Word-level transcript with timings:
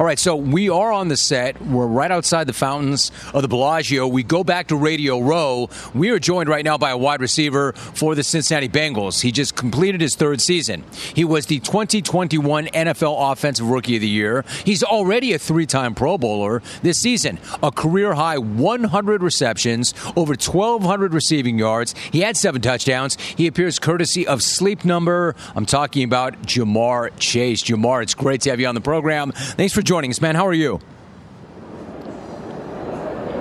All 0.00 0.06
right, 0.06 0.18
so 0.18 0.34
we 0.34 0.70
are 0.70 0.90
on 0.92 1.08
the 1.08 1.16
set. 1.18 1.60
We're 1.60 1.86
right 1.86 2.10
outside 2.10 2.46
the 2.46 2.54
fountains 2.54 3.12
of 3.34 3.42
the 3.42 3.48
Bellagio. 3.48 4.08
We 4.08 4.22
go 4.22 4.42
back 4.42 4.68
to 4.68 4.76
Radio 4.76 5.20
Row. 5.20 5.68
We 5.94 6.08
are 6.08 6.18
joined 6.18 6.48
right 6.48 6.64
now 6.64 6.78
by 6.78 6.88
a 6.88 6.96
wide 6.96 7.20
receiver 7.20 7.72
for 7.74 8.14
the 8.14 8.22
Cincinnati 8.22 8.66
Bengals. 8.66 9.20
He 9.20 9.30
just 9.30 9.56
completed 9.56 10.00
his 10.00 10.16
third 10.16 10.40
season. 10.40 10.84
He 11.14 11.22
was 11.22 11.44
the 11.44 11.58
2021 11.58 12.68
NFL 12.68 13.30
Offensive 13.30 13.68
Rookie 13.68 13.96
of 13.96 14.00
the 14.00 14.08
Year. 14.08 14.42
He's 14.64 14.82
already 14.82 15.34
a 15.34 15.38
three 15.38 15.66
time 15.66 15.94
Pro 15.94 16.16
Bowler 16.16 16.62
this 16.80 16.98
season, 16.98 17.38
a 17.62 17.70
career 17.70 18.14
high 18.14 18.38
100 18.38 19.22
receptions, 19.22 19.92
over 20.16 20.32
1,200 20.32 21.12
receiving 21.12 21.58
yards. 21.58 21.94
He 22.10 22.22
had 22.22 22.38
seven 22.38 22.62
touchdowns. 22.62 23.20
He 23.20 23.46
appears 23.46 23.78
courtesy 23.78 24.26
of 24.26 24.42
Sleep 24.42 24.86
Number. 24.86 25.36
I'm 25.54 25.66
talking 25.66 26.04
about 26.04 26.40
Ja'Marr 26.44 27.10
Chase. 27.18 27.62
Ja'Marr, 27.64 28.02
it's 28.02 28.14
great 28.14 28.40
to 28.40 28.50
have 28.50 28.60
you 28.60 28.66
on 28.66 28.74
the 28.74 28.80
program. 28.80 29.32
Thanks 29.32 29.74
for 29.74 29.89
joining 29.90 30.12
us, 30.12 30.20
man. 30.20 30.36
How 30.36 30.46
are 30.46 30.52
you? 30.52 30.78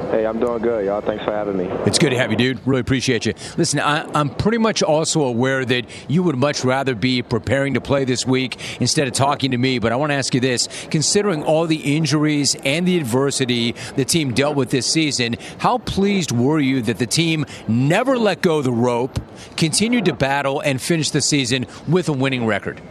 Hey, 0.09 0.26
I'm 0.26 0.40
doing 0.40 0.63
good, 0.63 0.84
y'all. 0.84 0.99
Thanks 0.99 1.23
for 1.23 1.31
having 1.31 1.55
me. 1.55 1.66
It's 1.85 1.99
good 1.99 2.09
to 2.09 2.17
have 2.17 2.31
you, 2.31 2.38
dude. 2.38 2.59
Really 2.66 2.81
appreciate 2.81 3.27
you. 3.27 3.35
Listen, 3.55 3.80
I, 3.80 4.20
am 4.20 4.31
pretty 4.31 4.57
much 4.57 4.81
also 4.81 5.21
aware 5.21 5.63
that 5.63 5.85
you 6.09 6.23
would 6.23 6.38
much 6.38 6.63
rather 6.63 6.95
be 6.95 7.21
preparing 7.21 7.76
to 7.76 7.81
play 7.81 8.04
this 8.04 8.26
week 8.26 8.81
instead 8.81 9.07
of 9.07 9.13
talking 9.13 9.52
to 9.52 9.59
me, 9.59 9.77
but 9.77 9.91
I 9.91 9.95
want 9.95 10.09
to 10.09 10.16
ask 10.16 10.34
you 10.34 10.40
this. 10.40 10.67
Considering 10.90 11.43
all 11.43 11.67
the 11.67 11.95
injuries 11.95 12.55
and 12.66 12.88
the 12.88 12.98
adversity 12.98 13.76
the 13.95 14.04
team 14.04 14.34
dealt 14.34 14.55
with 14.55 14.71
this 14.71 14.88
season, 14.91 15.35
how 15.59 15.77
pleased 15.77 16.31
were 16.31 16.59
you 16.59 16.81
that 16.81 16.98
the 16.98 17.05
team 17.05 17.45
never 17.68 18.18
let 18.18 18.41
go 18.41 18.57
of 18.57 18.63
the 18.63 18.71
rope, 18.71 19.21
continued 19.55 20.05
to 20.05 20.13
battle, 20.13 20.62
and 20.62 20.81
finished 20.81 21.13
the 21.13 21.21
season 21.21 21.68
with 21.88 22.09
a 22.09 22.13
winning 22.13 22.48
record? 22.48 22.81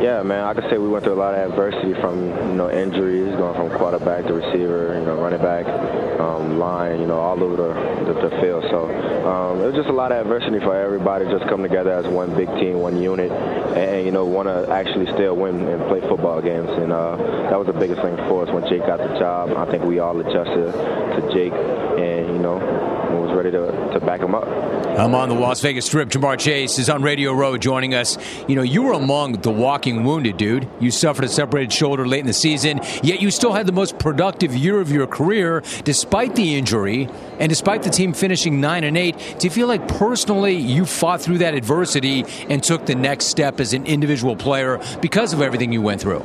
Yeah, 0.00 0.22
man, 0.22 0.44
I 0.44 0.54
could 0.54 0.64
say 0.70 0.78
we 0.78 0.88
went 0.88 1.04
through 1.04 1.12
a 1.12 1.20
lot 1.20 1.34
of 1.34 1.50
adversity 1.50 1.92
from, 2.00 2.24
you 2.24 2.54
know, 2.56 2.70
injuries, 2.70 3.36
going 3.36 3.54
from 3.54 3.68
quarterback 3.76 4.24
to 4.24 4.32
receiver, 4.32 4.96
you 4.98 5.04
know, 5.04 5.20
running 5.20 5.42
back, 5.42 5.66
um, 6.18 6.58
line, 6.58 7.00
you 7.00 7.06
know, 7.06 7.20
all 7.20 7.36
over 7.44 7.56
the, 7.56 8.14
the, 8.14 8.28
the 8.28 8.40
field. 8.40 8.64
So 8.70 8.88
um, 9.28 9.60
it 9.60 9.66
was 9.66 9.74
just 9.74 9.90
a 9.90 9.92
lot 9.92 10.10
of 10.10 10.24
adversity 10.24 10.58
for 10.58 10.74
everybody 10.74 11.26
just 11.26 11.46
come 11.50 11.60
together 11.60 11.92
as 11.92 12.06
one 12.06 12.34
big 12.34 12.48
team, 12.56 12.78
one 12.80 12.96
unit, 12.96 13.30
and, 13.30 14.06
you 14.06 14.10
know, 14.10 14.24
want 14.24 14.48
to 14.48 14.72
actually 14.72 15.04
still 15.12 15.36
win 15.36 15.68
and 15.68 15.82
play 15.88 16.00
football 16.08 16.40
games. 16.40 16.70
And 16.70 16.92
uh, 16.92 17.16
that 17.50 17.58
was 17.58 17.66
the 17.66 17.74
biggest 17.76 18.00
thing 18.00 18.16
for 18.24 18.48
us 18.48 18.50
when 18.54 18.66
Jake 18.70 18.86
got 18.86 19.00
the 19.00 19.18
job. 19.18 19.52
I 19.52 19.70
think 19.70 19.84
we 19.84 19.98
all 19.98 20.18
adjusted 20.18 20.72
to 20.72 21.30
Jake 21.34 21.52
and, 21.52 22.26
you 22.26 22.38
know, 22.38 22.56
was 23.20 23.36
ready 23.36 23.50
to, 23.50 23.66
to 23.89 23.89
back 24.18 24.22
up. 24.22 24.98
I'm 24.98 25.14
on 25.14 25.28
the 25.28 25.36
Las 25.36 25.60
Vegas 25.60 25.86
Strip. 25.86 26.08
Ja'Marr 26.08 26.38
Chase 26.38 26.78
is 26.80 26.90
on 26.90 27.02
Radio 27.02 27.32
Row 27.32 27.56
joining 27.56 27.94
us. 27.94 28.18
You 28.48 28.56
know, 28.56 28.62
you 28.62 28.82
were 28.82 28.92
among 28.92 29.40
the 29.40 29.52
walking 29.52 30.02
wounded, 30.02 30.36
dude. 30.36 30.68
You 30.80 30.90
suffered 30.90 31.24
a 31.24 31.28
separated 31.28 31.72
shoulder 31.72 32.06
late 32.06 32.20
in 32.20 32.26
the 32.26 32.32
season, 32.32 32.80
yet 33.02 33.22
you 33.22 33.30
still 33.30 33.52
had 33.52 33.66
the 33.66 33.72
most 33.72 34.00
productive 34.00 34.54
year 34.54 34.80
of 34.80 34.90
your 34.90 35.06
career 35.06 35.62
despite 35.84 36.34
the 36.34 36.56
injury 36.56 37.08
and 37.38 37.48
despite 37.48 37.84
the 37.84 37.90
team 37.90 38.12
finishing 38.12 38.60
9 38.60 38.82
and 38.82 38.98
8. 38.98 39.36
Do 39.38 39.46
you 39.46 39.50
feel 39.50 39.68
like 39.68 39.86
personally 39.86 40.56
you 40.56 40.84
fought 40.84 41.20
through 41.20 41.38
that 41.38 41.54
adversity 41.54 42.24
and 42.48 42.62
took 42.62 42.86
the 42.86 42.96
next 42.96 43.26
step 43.26 43.60
as 43.60 43.72
an 43.72 43.86
individual 43.86 44.34
player 44.34 44.80
because 45.00 45.32
of 45.32 45.40
everything 45.40 45.72
you 45.72 45.82
went 45.82 46.00
through? 46.00 46.24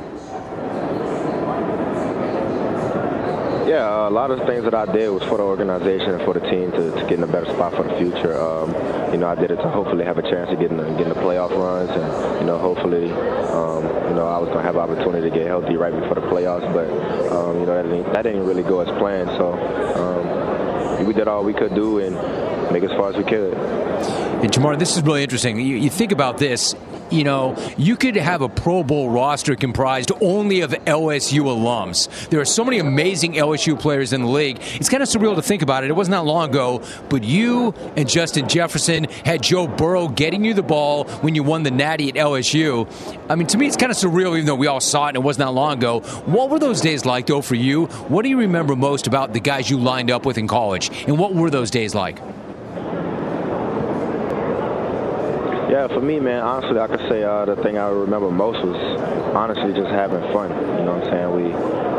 Yeah, 3.66 4.06
a 4.06 4.10
lot 4.10 4.30
of 4.30 4.38
the 4.38 4.46
things 4.46 4.62
that 4.62 4.74
I 4.74 4.86
did 4.86 5.08
was 5.10 5.24
for 5.24 5.38
the 5.38 5.42
organization 5.42 6.10
and 6.10 6.22
for 6.22 6.34
the 6.34 6.40
team 6.40 6.70
to, 6.70 6.92
to 6.92 7.00
get 7.00 7.14
in 7.14 7.24
a 7.24 7.26
better 7.26 7.46
spot 7.46 7.74
for 7.74 7.82
the 7.82 7.96
future. 7.96 8.38
Um, 8.40 8.70
you 9.10 9.18
know, 9.18 9.26
I 9.26 9.34
did 9.34 9.50
it 9.50 9.56
to 9.56 9.68
hopefully 9.68 10.04
have 10.04 10.18
a 10.18 10.22
chance 10.22 10.50
to 10.50 10.56
get 10.56 10.70
in 10.70 10.76
the, 10.76 10.84
get 10.92 11.02
in 11.02 11.08
the 11.08 11.16
playoff 11.16 11.50
runs, 11.50 11.90
and 11.90 12.40
you 12.40 12.46
know, 12.46 12.58
hopefully, 12.58 13.10
um, 13.10 13.82
you 14.08 14.14
know, 14.14 14.28
I 14.28 14.38
was 14.38 14.50
to 14.50 14.62
have 14.62 14.76
an 14.76 14.82
opportunity 14.82 15.28
to 15.28 15.34
get 15.34 15.48
healthy 15.48 15.76
right 15.76 15.92
before 15.92 16.14
the 16.14 16.28
playoffs, 16.28 16.72
but 16.72 16.88
um, 17.32 17.58
you 17.58 17.66
know, 17.66 17.74
that 17.74 17.82
didn't, 17.82 18.12
that 18.12 18.22
didn't 18.22 18.46
really 18.46 18.62
go 18.62 18.78
as 18.80 18.88
planned. 18.98 19.30
So 19.30 19.52
um, 19.52 21.04
we 21.04 21.12
did 21.12 21.26
all 21.26 21.42
we 21.42 21.52
could 21.52 21.74
do 21.74 21.98
and 21.98 22.14
make 22.72 22.84
as 22.84 22.90
far 22.92 23.10
as 23.10 23.16
we 23.16 23.24
could. 23.24 23.54
And 23.54 24.52
Ja'Marr, 24.52 24.78
this 24.78 24.96
is 24.96 25.02
really 25.02 25.24
interesting. 25.24 25.58
You, 25.58 25.76
you 25.76 25.90
think 25.90 26.12
about 26.12 26.38
this 26.38 26.74
you 27.10 27.24
know, 27.24 27.56
you 27.76 27.96
could 27.96 28.16
have 28.16 28.42
a 28.42 28.48
Pro 28.48 28.82
Bowl 28.82 29.10
roster 29.10 29.54
comprised 29.54 30.12
only 30.20 30.60
of 30.60 30.70
LSU 30.70 31.42
alums. 31.42 32.28
There 32.28 32.40
are 32.40 32.44
so 32.44 32.64
many 32.64 32.78
amazing 32.78 33.34
LSU 33.34 33.78
players 33.78 34.12
in 34.12 34.22
the 34.22 34.28
league. 34.28 34.58
It's 34.74 34.88
kind 34.88 35.02
of 35.02 35.08
surreal 35.08 35.36
to 35.36 35.42
think 35.42 35.62
about 35.62 35.84
it. 35.84 35.90
It 35.90 35.94
wasn't 35.94 36.12
that 36.12 36.24
long 36.24 36.50
ago, 36.50 36.82
but 37.08 37.24
you 37.24 37.74
and 37.96 38.08
Justin 38.08 38.48
Jefferson 38.48 39.04
had 39.24 39.42
Joe 39.42 39.66
Burrow 39.66 40.08
getting 40.08 40.44
you 40.44 40.54
the 40.54 40.62
ball 40.62 41.04
when 41.20 41.34
you 41.34 41.42
won 41.42 41.62
the 41.62 41.70
Natty 41.70 42.08
at 42.08 42.14
LSU. 42.14 42.88
I 43.30 43.34
mean, 43.34 43.46
to 43.48 43.58
me, 43.58 43.66
it's 43.66 43.76
kind 43.76 43.90
of 43.90 43.98
surreal, 43.98 44.34
even 44.34 44.46
though 44.46 44.54
we 44.54 44.66
all 44.66 44.80
saw 44.80 45.06
it 45.06 45.10
and 45.10 45.16
it 45.16 45.22
wasn't 45.22 45.46
that 45.46 45.52
long 45.52 45.78
ago. 45.78 46.00
What 46.26 46.50
were 46.50 46.58
those 46.58 46.80
days 46.80 47.04
like, 47.04 47.26
though, 47.26 47.42
for 47.42 47.54
you? 47.54 47.86
What 48.08 48.22
do 48.22 48.28
you 48.28 48.38
remember 48.38 48.76
most 48.76 49.06
about 49.06 49.32
the 49.32 49.40
guys 49.40 49.70
you 49.70 49.78
lined 49.78 50.10
up 50.10 50.26
with 50.26 50.38
in 50.38 50.48
college? 50.48 50.90
And 51.06 51.18
what 51.18 51.34
were 51.34 51.50
those 51.50 51.70
days 51.70 51.94
like? 51.94 52.18
Yeah, 55.66 55.88
for 55.88 56.00
me, 56.00 56.20
man, 56.20 56.46
honestly, 56.46 56.78
I 56.78 56.86
could 56.86 57.02
say 57.10 57.24
uh, 57.24 57.44
the 57.44 57.56
thing 57.56 57.76
I 57.76 57.90
remember 57.90 58.30
most 58.30 58.62
was 58.62 58.78
honestly 59.34 59.74
just 59.74 59.90
having 59.90 60.22
fun. 60.30 60.54
You 60.78 60.86
know 60.86 60.94
what 60.94 61.10
I'm 61.10 61.10
saying? 61.10 61.30
We 61.34 61.50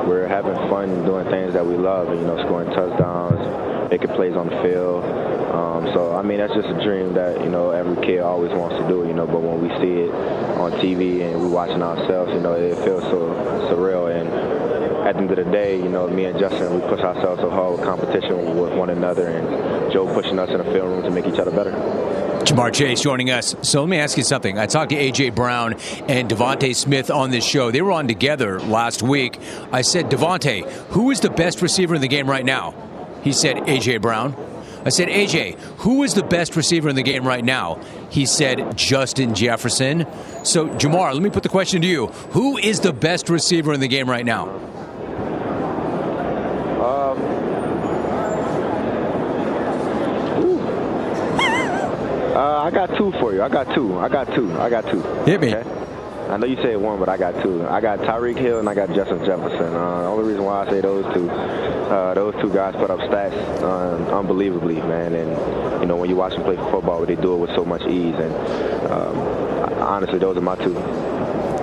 we're 0.08 0.26
having 0.26 0.56
fun 0.72 1.04
doing 1.04 1.28
things 1.28 1.52
that 1.52 1.68
we 1.68 1.76
love, 1.76 2.08
and, 2.08 2.22
you 2.22 2.26
know, 2.26 2.40
scoring 2.48 2.72
touchdowns, 2.72 3.92
making 3.92 4.16
plays 4.16 4.40
on 4.40 4.48
the 4.48 4.56
field. 4.64 5.04
Um, 5.52 5.84
so 5.92 6.16
I 6.16 6.24
mean, 6.24 6.40
that's 6.40 6.56
just 6.56 6.72
a 6.72 6.80
dream 6.80 7.12
that 7.20 7.44
you 7.44 7.52
know 7.52 7.72
every 7.72 8.00
kid 8.08 8.24
always 8.24 8.56
wants 8.56 8.80
to 8.80 8.88
do. 8.88 9.04
You 9.04 9.12
know, 9.12 9.28
but 9.28 9.44
when 9.44 9.60
we 9.60 9.68
see 9.84 10.08
it 10.08 10.16
on 10.56 10.72
TV 10.80 11.28
and 11.28 11.36
we're 11.36 11.52
watching 11.52 11.84
ourselves, 11.84 12.32
you 12.32 12.40
know, 12.40 12.56
it 12.56 12.72
feels 12.88 13.04
so 13.12 13.36
surreal 13.68 14.08
and 14.08 14.32
at 15.08 15.16
the 15.16 15.22
end 15.22 15.32
of 15.32 15.38
the 15.44 15.52
day, 15.52 15.76
you 15.76 15.88
know, 15.88 16.08
me 16.08 16.24
and 16.24 16.40
Justin, 16.40 16.74
we 16.74 16.80
push 16.88 17.00
ourselves 17.00 17.42
so 17.42 17.50
hard 17.50 17.80
with 17.80 17.84
competition 17.84 18.56
with 18.56 18.74
one 18.80 18.90
another, 18.90 19.28
and 19.28 19.92
Joe 19.92 20.08
pushing 20.14 20.40
us 20.40 20.50
in 20.52 20.58
the 20.58 20.72
film 20.72 20.88
room 20.88 21.04
to 21.04 21.12
make 21.12 21.28
each 21.28 21.40
other 21.40 21.52
better. 21.52 22.27
Ja'Marr 22.48 22.74
Chase 22.74 23.02
joining 23.02 23.30
us. 23.30 23.56
So 23.62 23.82
let 23.82 23.90
me 23.90 23.98
ask 23.98 24.18
you 24.18 24.24
something. 24.24 24.58
I 24.58 24.68
talked 24.68 24.92
to 24.92 24.96
A.J. 24.96 25.32
Brown 25.32 25.74
and 26.08 26.30
DeVonta 26.30 26.74
Smith 26.74 27.12
on 27.12 27.30
this 27.30 27.46
show. 27.46 27.72
They 27.72 27.82
were 27.82 27.92
on 27.92 28.08
together 28.08 28.62
last 28.62 29.04
week. 29.04 29.38
I 29.74 29.82
said, 29.82 30.10
DeVonta, 30.10 30.64
who 30.92 31.12
is 31.12 31.20
the 31.20 31.30
best 31.30 31.62
receiver 31.62 31.94
in 31.94 32.00
the 32.00 32.08
game 32.08 32.30
right 32.30 32.46
now? 32.46 32.74
He 33.22 33.34
said, 33.34 33.68
A.J. 33.68 33.98
Brown. 33.98 34.34
I 34.86 34.90
said, 34.90 35.10
AJ, 35.10 35.60
who 35.80 36.04
is 36.04 36.14
the 36.14 36.24
best 36.24 36.56
receiver 36.56 36.88
in 36.88 36.96
the 36.96 37.04
game 37.04 37.28
right 37.28 37.44
now? 37.44 37.82
He 38.10 38.26
said, 38.26 38.78
Justin 38.78 39.36
Jefferson. 39.36 40.08
So, 40.46 40.70
Ja'Marr, 40.70 41.14
let 41.14 41.22
me 41.22 41.30
put 41.30 41.44
the 41.44 41.50
question 41.50 41.82
to 41.82 41.88
you. 41.88 42.08
Who 42.32 42.58
is 42.58 42.80
the 42.80 42.94
best 42.94 43.30
receiver 43.30 43.74
in 43.74 43.82
the 43.82 43.90
game 43.90 44.10
right 44.10 44.26
now? 44.26 44.48
Uh, 52.38 52.57
I 52.68 52.70
got 52.70 52.98
two 52.98 53.14
for 53.14 53.34
you. 53.34 53.42
I 53.42 53.48
got 53.48 53.74
two. 53.74 53.98
I 53.98 54.10
got 54.10 54.28
two. 54.36 54.52
I 54.60 54.70
got 54.70 54.92
two. 54.92 55.02
Hit 55.24 55.40
me. 55.40 55.56
Okay? 55.56 55.70
I 56.30 56.36
know 56.36 56.46
you 56.46 56.58
said 56.58 56.76
one, 56.76 57.00
but 57.00 57.08
I 57.08 57.16
got 57.16 57.42
two. 57.42 57.66
I 57.66 57.80
got 57.80 58.00
Tyreek 58.00 58.38
Hill 58.38 58.60
and 58.60 58.68
I 58.68 58.76
got 58.76 58.94
Justin 58.94 59.20
Jefferson. 59.24 59.74
Uh, 59.74 60.02
the 60.02 60.08
only 60.10 60.28
reason 60.28 60.44
why 60.44 60.66
I 60.66 60.70
say 60.70 60.82
those 60.82 61.06
two, 61.14 61.30
uh, 61.30 62.14
those 62.14 62.36
two 62.42 62.52
guys 62.54 62.76
put 62.76 62.92
up 62.92 63.00
stats 63.00 63.38
uh, 63.62 64.18
unbelievably, 64.18 64.82
man. 64.82 65.16
And 65.16 65.82
you 65.82 65.88
know 65.88 65.96
when 65.96 66.10
you 66.10 66.18
watch 66.18 66.34
them 66.34 66.44
play 66.44 66.58
football, 66.58 67.06
they 67.06 67.16
do 67.16 67.36
it 67.36 67.38
with 67.38 67.52
so 67.52 67.64
much 67.64 67.84
ease. 67.84 68.16
And 68.16 68.34
um, 68.92 69.18
honestly, 69.80 70.20
those 70.20 70.36
are 70.36 70.42
my 70.42 70.58
two. 70.58 70.76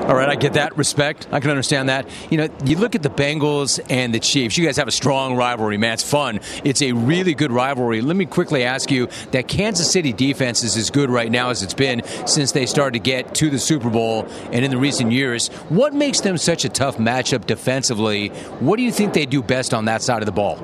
All 0.04 0.14
right, 0.14 0.28
I 0.28 0.34
get 0.34 0.52
that. 0.52 0.76
Respect. 0.76 1.26
I 1.32 1.40
can 1.40 1.48
understand 1.48 1.88
that. 1.88 2.06
You 2.30 2.36
know, 2.36 2.48
you 2.66 2.76
look 2.76 2.94
at 2.94 3.02
the 3.02 3.08
Bengals 3.08 3.80
and 3.88 4.14
the 4.14 4.20
Chiefs. 4.20 4.58
You 4.58 4.66
guys 4.66 4.76
have 4.76 4.86
a 4.86 4.92
strong 4.92 5.34
rivalry, 5.34 5.78
man. 5.78 5.94
It's 5.94 6.02
fun. 6.02 6.40
It's 6.62 6.82
a 6.82 6.92
really 6.92 7.32
good 7.32 7.50
rivalry. 7.50 8.02
Let 8.02 8.14
me 8.14 8.26
quickly 8.26 8.64
ask 8.64 8.90
you 8.90 9.08
that 9.30 9.48
Kansas 9.48 9.90
City 9.90 10.12
defense 10.12 10.62
is 10.62 10.76
as 10.76 10.90
good 10.90 11.08
right 11.08 11.30
now 11.30 11.48
as 11.48 11.62
it's 11.62 11.72
been 11.72 12.02
since 12.26 12.52
they 12.52 12.66
started 12.66 12.92
to 12.92 12.98
get 12.98 13.34
to 13.36 13.48
the 13.48 13.58
Super 13.58 13.88
Bowl 13.88 14.28
and 14.52 14.62
in 14.62 14.70
the 14.70 14.76
recent 14.76 15.10
years. 15.10 15.48
What 15.70 15.94
makes 15.94 16.20
them 16.20 16.36
such 16.36 16.66
a 16.66 16.68
tough 16.68 16.98
matchup 16.98 17.46
defensively? 17.46 18.28
What 18.60 18.76
do 18.76 18.82
you 18.82 18.92
think 18.92 19.14
they 19.14 19.24
do 19.24 19.42
best 19.42 19.72
on 19.72 19.86
that 19.86 20.02
side 20.02 20.20
of 20.20 20.26
the 20.26 20.32
ball? 20.32 20.58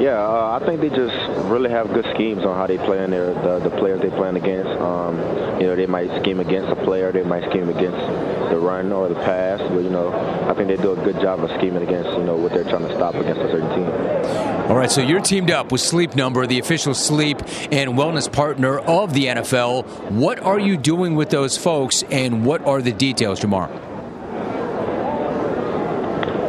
Yeah, 0.00 0.24
uh, 0.24 0.60
I 0.60 0.64
think 0.64 0.80
they 0.80 0.90
just 0.90 1.16
really 1.48 1.70
have 1.70 1.92
good 1.92 2.04
schemes 2.14 2.44
on 2.44 2.56
how 2.56 2.68
they 2.68 2.78
play 2.78 3.02
in 3.02 3.10
their 3.10 3.34
the, 3.34 3.58
the 3.58 3.70
players 3.70 4.00
they 4.00 4.10
playing 4.10 4.36
against. 4.36 4.70
Um, 4.80 5.16
you 5.60 5.66
know, 5.66 5.74
they 5.74 5.86
might 5.86 6.08
scheme 6.22 6.38
against 6.38 6.70
a 6.70 6.76
player, 6.76 7.10
they 7.10 7.24
might 7.24 7.50
scheme 7.50 7.68
against 7.68 7.98
the 8.50 8.58
run 8.58 8.92
or 8.92 9.08
the 9.08 9.16
pass, 9.16 9.60
but 9.60 9.82
you 9.82 9.90
know, 9.90 10.12
I 10.48 10.54
think 10.54 10.68
they 10.68 10.76
do 10.76 10.92
a 10.92 10.96
good 10.96 11.20
job 11.20 11.42
of 11.42 11.50
scheming 11.58 11.82
against 11.82 12.10
you 12.10 12.22
know 12.22 12.36
what 12.36 12.52
they're 12.52 12.62
trying 12.62 12.86
to 12.86 12.94
stop 12.94 13.16
against 13.16 13.40
a 13.40 13.50
certain 13.50 13.68
team. 13.70 14.70
All 14.70 14.76
right, 14.76 14.90
so 14.90 15.00
you're 15.00 15.20
teamed 15.20 15.50
up 15.50 15.72
with 15.72 15.80
Sleep 15.80 16.14
Number, 16.14 16.46
the 16.46 16.60
official 16.60 16.94
sleep 16.94 17.38
and 17.72 17.94
wellness 17.94 18.32
partner 18.32 18.78
of 18.78 19.14
the 19.14 19.24
NFL. 19.24 19.84
What 20.12 20.38
are 20.40 20.60
you 20.60 20.76
doing 20.76 21.16
with 21.16 21.30
those 21.30 21.56
folks, 21.56 22.04
and 22.04 22.46
what 22.46 22.64
are 22.64 22.80
the 22.80 22.92
details, 22.92 23.40
Ja'Marr? 23.40 23.68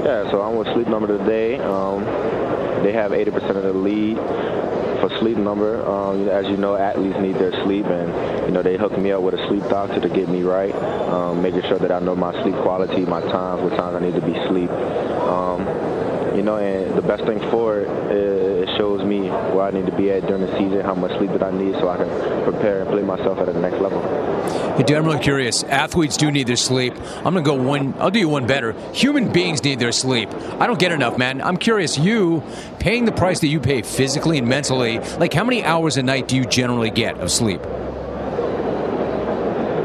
Yeah, 0.06 0.30
so 0.30 0.42
I'm 0.42 0.56
with 0.56 0.68
Sleep 0.74 0.88
Number 0.88 1.08
today. 1.08 1.58
Um, 1.60 2.04
they 2.84 2.92
have 2.94 3.12
80% 3.12 3.56
of 3.56 3.64
the 3.64 3.74
lead 3.74 4.18
for 5.00 5.10
sleep 5.20 5.38
number. 5.38 5.86
Um, 5.86 6.28
as 6.30 6.48
you 6.48 6.58
know, 6.58 6.76
athletes 6.76 7.18
need 7.20 7.36
their 7.36 7.52
sleep, 7.64 7.86
and 7.86 8.46
you 8.46 8.52
know 8.52 8.62
they 8.62 8.78
hook 8.78 8.98
me 8.98 9.12
up 9.12 9.22
with 9.22 9.34
a 9.34 9.48
sleep 9.48 9.64
doctor 9.70 10.00
to 10.00 10.10
get 10.10 10.28
me 10.28 10.44
right, 10.44 10.74
um, 10.76 11.42
making 11.42 11.62
sure 11.64 11.80
that 11.80 11.92
I 11.92 12.00
know 12.00 12.16
my 12.16 12.32
sleep 12.44 12.56
quality, 12.56 13.06
my 13.06 13.22
times, 13.22 13.62
what 13.62 13.76
times 13.78 13.96
I 13.96 14.00
need 14.00 14.16
to 14.16 14.22
be 14.22 14.34
sleep. 14.48 14.70
Um, 14.70 15.66
you 16.36 16.44
know, 16.44 16.58
and 16.58 16.96
the 16.96 17.02
best 17.02 17.26
thing 17.26 17.40
for 17.52 17.82
it, 17.82 17.90
it 18.12 18.78
shows 18.78 19.04
me 19.04 19.30
where 19.30 19.64
I 19.64 19.72
need 19.72 19.88
to 19.88 19.96
be 19.96 20.12
at 20.12 20.26
during 20.28 20.46
the 20.46 20.58
season, 20.58 20.82
how 20.82 20.96
much 20.96 21.18
sleep 21.18 21.32
that 21.32 21.44
I 21.44 21.52
need, 21.52 21.76
so 21.76 21.90
I 21.90 21.98
can 21.98 22.44
prepare 22.44 22.82
and 22.82 22.90
play 22.90 23.02
myself 23.02 23.40
at 23.40 23.48
the 23.48 23.60
next 23.60 23.82
level. 23.82 24.00
Dude, 24.86 24.98
I'm 24.98 25.06
really 25.06 25.20
curious. 25.20 25.64
Athletes 25.64 26.16
do 26.16 26.32
need 26.32 26.48
their 26.48 26.56
sleep. 26.56 26.94
I'm 27.18 27.26
gonna 27.26 27.42
go 27.42 27.54
one. 27.54 27.94
I'll 28.00 28.10
do 28.10 28.20
you 28.20 28.30
one 28.30 28.48
better. 28.48 28.72
Human 28.94 29.32
beings 29.32 29.62
need 29.62 29.78
their 29.78 29.92
sleep. 29.92 30.30
I 30.60 30.68
don't 30.68 30.80
get 30.80 30.94
enough, 30.94 31.18
man. 31.18 31.42
I'm 31.42 31.58
curious. 31.58 31.98
You 31.98 32.42
paying 32.80 33.04
the 33.04 33.12
price 33.12 33.42
that 33.42 33.48
you 33.48 33.60
pay 33.60 33.82
physically 33.82 34.38
and 34.38 34.48
mentally. 34.48 35.00
Like, 35.18 35.34
how 35.34 35.44
many 35.44 35.64
hours 35.66 35.98
a 35.98 36.04
night 36.04 36.30
do 36.30 36.38
you 36.38 36.46
generally 36.46 36.92
get 36.92 37.20
of 37.20 37.30
sleep? 37.30 37.62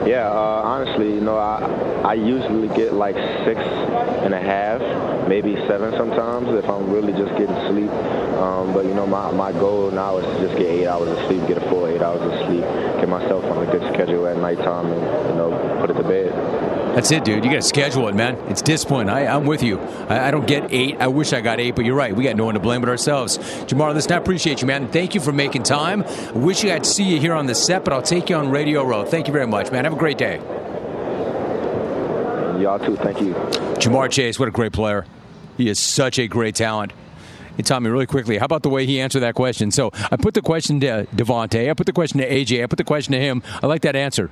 Yeah, 0.06 0.29
uh, 0.29 0.62
honestly, 0.65 1.15
you 1.15 1.21
know, 1.21 1.39
I 1.39 2.03
I 2.05 2.15
usually 2.15 2.69
get 2.69 2.93
like 2.93 3.17
six 3.47 3.59
and 3.59 4.35
a 4.35 4.41
half, 4.41 4.81
maybe 5.29 5.56
seven 5.67 5.93
sometimes 5.93 6.49
if 6.51 6.69
I'm 6.69 6.91
really 6.91 7.12
just 7.12 7.33
getting 7.39 7.56
sleep. 7.71 7.91
Um, 8.37 8.75
but 8.75 8.85
you 8.85 8.93
know, 8.93 9.06
my 9.06 9.31
my 9.33 9.53
goal 9.53 9.91
now 9.91 10.19
is 10.19 10.27
to 10.27 10.47
just 10.47 10.59
get 10.59 10.69
eight 10.69 10.87
hours 10.87 11.09
of 11.09 11.19
sleep, 11.27 11.47
get 11.49 11.56
a 11.56 11.69
full 11.71 11.87
eight 11.87 12.03
hours 12.03 12.21
of 12.21 12.47
sleep, 12.47 12.61
get 13.01 13.09
myself 13.09 13.45
on 13.45 13.67
a 13.67 13.71
good 13.71 13.83
schedule 13.95 14.27
at 14.27 14.37
nighttime, 14.37 14.93
and 14.93 15.29
you 15.31 15.35
know, 15.37 15.79
put 15.81 15.91
it 15.91 15.95
to 15.95 16.03
bed. 16.03 16.75
That's 16.95 17.11
it, 17.11 17.25
dude. 17.25 17.45
You 17.45 17.51
got 17.51 17.56
to 17.56 17.62
schedule 17.62 18.06
it, 18.06 18.15
man. 18.15 18.37
It's 18.49 18.62
discipline. 18.62 19.09
I, 19.09 19.23
am 19.23 19.47
with 19.47 19.65
you. 19.65 19.81
I, 19.81 20.29
I, 20.29 20.31
don't 20.31 20.47
get 20.47 20.73
eight. 20.73 20.99
I 21.01 21.09
wish 21.09 21.33
I 21.33 21.41
got 21.41 21.59
eight, 21.59 21.75
but 21.75 21.85
you're 21.85 21.97
right. 21.97 22.15
We 22.15 22.23
got 22.23 22.37
no 22.37 22.45
one 22.45 22.55
to 22.55 22.61
blame 22.61 22.83
but 22.83 22.89
ourselves. 22.89 23.37
Ja'Marr, 23.39 23.93
listen, 23.95 24.12
I 24.12 24.17
appreciate 24.17 24.61
you, 24.61 24.69
man. 24.69 24.87
Thank 24.87 25.12
you 25.17 25.21
for 25.21 25.33
making 25.33 25.65
time. 25.65 26.05
I 26.05 26.33
wish 26.33 26.65
I 26.65 26.75
could 26.75 26.87
see 26.87 27.03
you 27.03 27.19
here 27.19 27.35
on 27.35 27.47
the 27.47 27.55
set, 27.56 27.85
but 27.85 27.93
I'll 27.93 28.01
take 28.01 28.31
you 28.31 28.37
on 28.37 28.49
Radio 28.49 28.85
Row. 28.85 29.05
Thank 29.05 29.27
you 29.27 29.33
very 29.33 29.49
much, 29.49 29.73
man. 29.73 29.83
Have 29.83 29.94
a 29.94 29.99
great 29.99 30.19
day. 30.19 30.37
Y'all 32.61 32.79
too. 32.79 32.96
Thank 32.96 33.20
you. 33.20 33.35
Ja'Marr 33.35 34.11
Chase, 34.11 34.38
what 34.38 34.49
a 34.49 34.52
great 34.52 34.73
player. 34.73 35.05
He 35.56 35.69
is 35.69 35.79
such 35.79 36.19
a 36.19 36.26
great 36.29 36.55
talent. 36.55 36.93
Hey, 37.56 37.62
Tommy, 37.62 37.88
really 37.88 38.06
quickly, 38.06 38.38
how 38.38 38.46
about 38.46 38.62
the 38.62 38.69
way 38.69 38.85
he 38.85 39.00
answered 39.00 39.20
that 39.20 39.35
question? 39.35 39.70
So 39.70 39.91
I 40.11 40.17
put 40.17 40.35
the 40.35 40.43
question 40.43 40.81
to 40.81 41.06
DeVonta, 41.14 41.70
I 41.70 41.75
put 41.75 41.87
the 41.87 41.93
question 41.93 42.19
to 42.19 42.29
AJ, 42.29 42.64
I 42.64 42.67
put 42.67 42.79
the 42.79 42.85
question 42.85 43.12
to 43.12 43.20
him. 43.20 43.43
I 43.62 43.67
like 43.67 43.82
that 43.82 43.94
answer. 43.94 44.31